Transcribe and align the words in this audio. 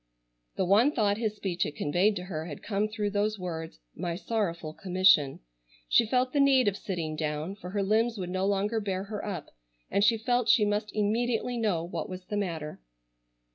The 0.55 0.65
one 0.65 0.91
thought 0.91 1.19
his 1.19 1.35
speech 1.35 1.61
had 1.61 1.75
conveyed 1.75 2.15
to 2.15 2.23
her 2.23 2.47
had 2.47 2.63
come 2.63 2.87
through 2.87 3.11
those 3.11 3.37
words 3.37 3.77
"my 3.93 4.15
sorrowful 4.15 4.73
commission." 4.73 5.41
She 5.89 6.07
felt 6.07 6.33
the 6.33 6.39
need 6.39 6.67
of 6.67 6.75
sitting 6.75 7.15
down, 7.15 7.55
for 7.55 7.69
her 7.69 7.83
limbs 7.83 8.17
would 8.17 8.31
no 8.31 8.47
longer 8.47 8.79
bear 8.79 9.03
her 9.03 9.23
up, 9.23 9.51
and 9.91 10.03
she 10.03 10.17
felt 10.17 10.49
she 10.49 10.65
must 10.65 10.89
immediately 10.95 11.55
know 11.55 11.83
what 11.83 12.09
was 12.09 12.25
the 12.25 12.35
matter. 12.37 12.81